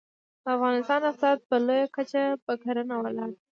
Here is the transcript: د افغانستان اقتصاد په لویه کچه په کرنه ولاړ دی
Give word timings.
د 0.43 0.45
افغانستان 0.55 0.99
اقتصاد 1.05 1.37
په 1.49 1.55
لویه 1.67 1.87
کچه 1.95 2.21
په 2.45 2.53
کرنه 2.63 2.95
ولاړ 2.99 3.29
دی 3.35 3.41